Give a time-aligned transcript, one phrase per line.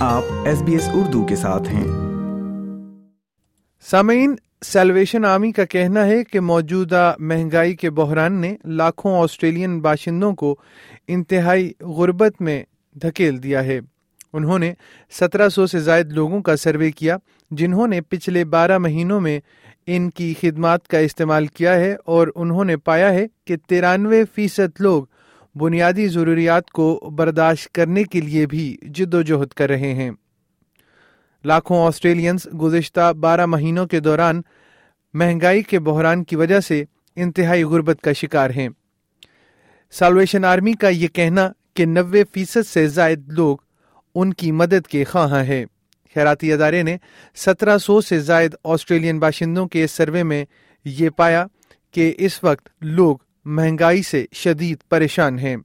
[0.00, 1.86] آپ S B S Urdu کے ساتھ ہیں۔
[3.90, 10.34] سامعین سیلویشن آرمی کا کہنا ہے کہ موجودہ مہنگائی کے بحران نے لاکھوں آسٹریلین باشندوں
[10.34, 10.56] کو
[11.08, 12.64] انتہائی غربت میں
[13.02, 13.80] دھکیل دیا ہے۔
[14.32, 14.74] انہوں نے
[15.20, 17.16] سترہ سو سے زائد لوگوں کا سروے کیا،
[17.50, 19.40] جنہوں نے پچھلے بارہ مہینوں میں
[19.86, 24.80] ان کی خدمات کا استعمال کیا ہے اور انہوں نے پایا ہے کہ ترانوے فیصد
[24.80, 25.04] لوگ
[25.58, 30.10] بنیادی ضروریات کو برداشت کرنے کے لیے بھی جد و جہد کر رہے ہیں۔
[31.44, 34.40] لاکھوں آسٹریلینز گزشتہ بارہ مہینوں کے دوران
[35.14, 36.84] مہنگائی کے بحران کی وجہ سے
[37.16, 38.68] انتہائی غربت کا شکار ہیں۔
[39.90, 43.56] سالویشن آرمی کا یہ کہنا کہ نوے فیصد سے زائد لوگ
[44.14, 45.64] ان کی مدد کے خواہاں ہیں۔
[46.14, 46.96] خیراتی ادارے نے
[47.36, 50.44] سترہ سو سے زائد آسٹریلین باشندوں کے سروے میں
[50.84, 51.46] یہ پایا
[51.90, 53.16] کہ اس وقت لوگ
[53.56, 55.56] مہنگائی سے شدید پریشان ہیں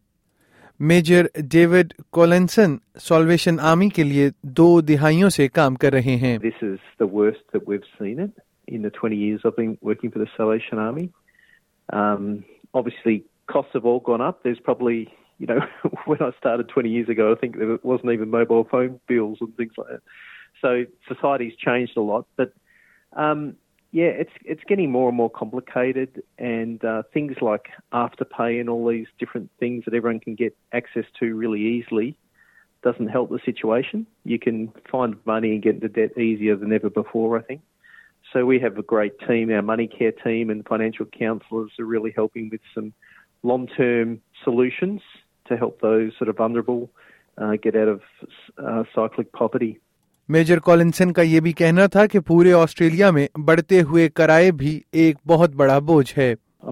[0.90, 6.38] major David Collinson salvation army کے لیے دو دہائیوں سے کام کر رہے ہیں
[15.40, 15.60] you know,
[16.06, 19.56] when I started 20 years ago, I think there wasn't even mobile phone bills and
[19.58, 20.02] things like that.
[20.62, 22.54] So society's changed a lot, but
[23.14, 23.56] um,
[23.94, 28.90] yeah, it's it's getting more and more complicated, and uh, things like afterpay and all
[28.90, 32.18] these different things that everyone can get access to really easily
[32.82, 34.08] doesn't help the situation.
[34.26, 37.62] You can find money and get into debt easier than ever before, I think.
[38.34, 39.52] So we have a great team.
[39.52, 42.94] Our money care team and financial counsellors are really helping with some
[43.44, 45.02] long-term solutions
[45.50, 46.90] to help those sort of vulnerable
[47.38, 48.02] uh, get out of
[48.58, 49.80] uh, cyclic poverty.
[50.30, 54.82] Major Collinson کا یہ بھی کہنا تھا کہ پورے Australia میں بڑھتے ہوئے کرائے بھی
[54.92, 56.72] ایک بہت بڑا بوجھ ہے۔ I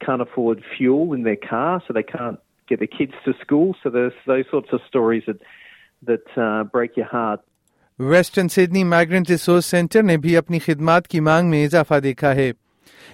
[0.00, 2.38] can't afford fuel in their car, so they can't
[2.68, 3.76] get their kids to school.
[3.82, 5.40] So there's those sorts of stories that
[6.02, 7.40] that uh, break your heart.
[7.98, 12.50] Western Sydney migrant resource centre نے بھی اپنی خدمات کی مانگ میں اضافہ دیکھا ہے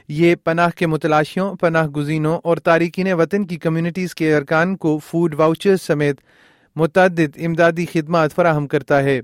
[0.09, 5.35] یہ پناہ کے متلاشیوں پناہ گزینوں اور تارکین وطن کی کمیونٹیز کے ارکان کو فوڈ
[5.39, 6.21] واؤچر سمیت
[6.77, 9.21] متعدد امدادی خدمات فراہم کرتا ہے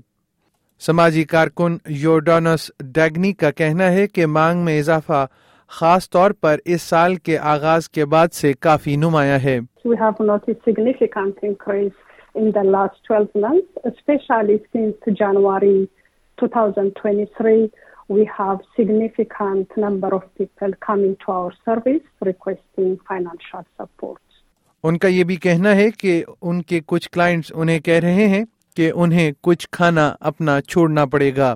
[0.81, 5.25] سماجی کارکن یورڈونس ڈیگنی کا کہنا ہے کہ مانگ میں اضافہ
[5.67, 9.59] خاص طور پر اس سال کے آغاز کے بعد سے کافی نمایاں ہے۔
[24.83, 28.45] ان کا یہ بھی کہنا ہے کہ ان کے کچھ کلائنٹس انہیں کہہ رہے ہیں
[28.75, 31.55] کہ انہیں کچھ کھانا اپنا چھوڑنا پڑے گا۔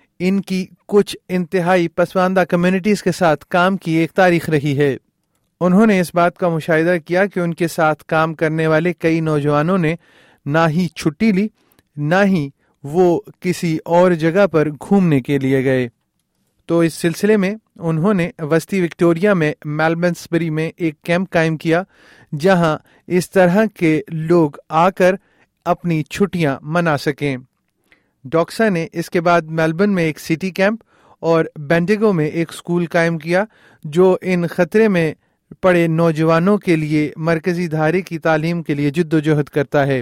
[0.23, 4.97] ان کی کچھ انتہائی پسماندہ کمیونٹیز کے ساتھ کام کی ایک تاریخ رہی ہے۔
[5.61, 9.19] انہوں نے اس بات کا مشاہدہ کیا کہ ان کے ساتھ کام کرنے والے کئی
[9.19, 9.95] نوجوانوں نے
[10.45, 11.47] نہ ہی چھٹی لی،
[11.97, 12.49] نہ ہی
[12.83, 15.89] وہ کسی اور جگہ پر گھومنے کے لیے گئے۔
[16.65, 21.83] تو اس سلسلے میں انہوں نے وسطی وکٹوریا میں میلبنسبری میں ایک کیمپ قائم کیا،
[22.39, 22.77] جہاں
[23.07, 25.15] اس طرح کے لوگ آ کر
[25.65, 27.37] اپنی چھٹیاں منا سکیں۔
[28.25, 30.83] ڈاکسا نے اس کے بعد میلبرن میں ایک سٹی کیمپ
[31.19, 33.43] اور بینڈیگو میں ایک اسکول قائم کیا،
[33.83, 35.13] جو ان خطرے میں
[35.61, 40.01] پڑے نوجوانوں کے لیے مرکزی دھارے کی تعلیم کے لیے جد و جہد کرتا ہے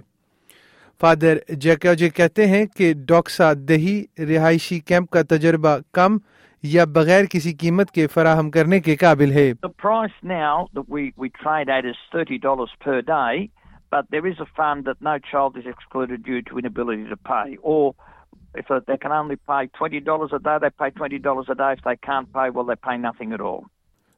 [1.01, 6.17] فادر جیکوجے کہتے ہیں کہ ڈاکسا دہی رہائشی کیمپ کا تجربہ کم
[6.63, 9.51] یا بغیر کسی قیمت کے فراہم کرنے کے قابل ہے
[13.91, 17.57] but there is a fund that no child is excluded due to inability to pay.
[17.63, 17.95] Or
[18.55, 21.73] if they can only pay $20 a day, they pay $20 a day.
[21.73, 23.65] If they can't pay, well, they pay nothing at all.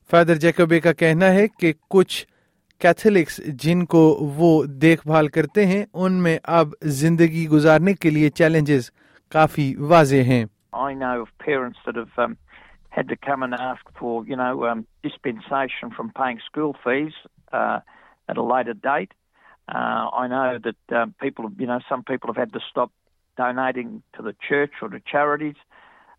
[0.09, 2.25] Father Jacobe کا کہنا ہے کہ کچھ
[2.81, 3.99] Catholics جن کو
[4.37, 4.49] وہ
[4.81, 8.91] دیکھ بھال کرتے ہیں ان میں اب زندگی گزارنے کے لیے چیلنجز
[9.31, 10.43] کافی واضح ہیں
[10.73, 12.37] I know of parents that have um,
[12.97, 17.17] had to come and ask for, you know, um, dispensation from paying school fees
[17.51, 17.79] uh,
[18.29, 19.13] at a later date.
[19.67, 22.91] Uh, I know that um, people, you know, some people have had to stop
[23.37, 25.55] donating to the church or to charities.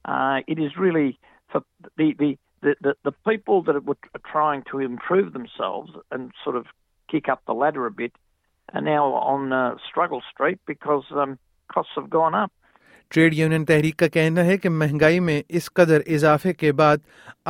[0.04, 1.18] Uh, it is really
[1.50, 1.62] for
[1.96, 6.66] the, the, the, the, people that are trying to improve themselves and sort of
[7.10, 8.12] kick up the ladder a bit
[8.72, 11.38] are now on uh, struggle street because um,
[11.72, 12.50] costs have gone up.
[13.10, 16.98] Trade union تحریک کا کہنا ہے کہ مہنگائی میں اس قدر اضافے کے بعد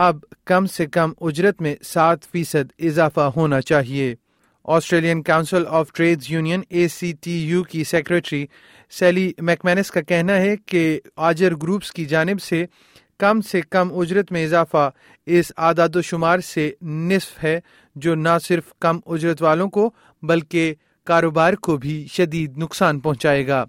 [0.07, 4.15] اب کم سے کم اجرت میں سات فیصد اضافہ ہونا چاہیے
[4.65, 8.45] Australian council of trades union A C T U کی سیکرٹری
[8.93, 12.65] سیلی میکمینس کا کہنا ہے کہ آجر گروپس کی جانب سے
[13.19, 14.91] کم سے کم اجرت میں اضافہ
[15.27, 17.59] اس اعداد و شمار سے نصف ہے
[17.97, 19.91] جو نہ صرف کم اجرت والوں کو
[20.23, 20.75] بلکہ
[21.07, 23.65] کاروبار کو بھی شدید نقصان پہنچائے گا۔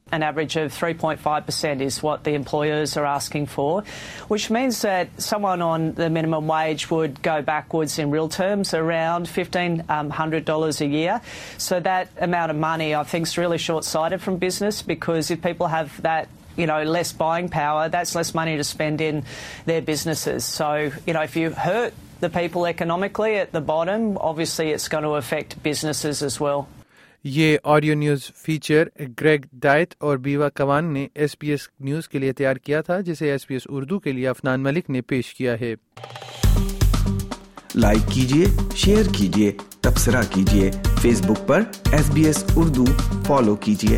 [27.25, 28.87] یہ audio news feature
[29.21, 32.99] Greg Dyett اور بیوا کوان نے ایس پی ایس نیوز کے لیے تیار کیا تھا،
[32.99, 35.75] جسے ایس پی ایس اردو کے لیے افنان ملک نے پیش کیا ہے۔
[37.75, 40.71] لائک کیجیے شیئر کیجیے تبصرہ کیجیے
[41.01, 41.61] فیس بک پر
[41.91, 42.85] S B S Urdu
[43.27, 43.97] follow کیجیے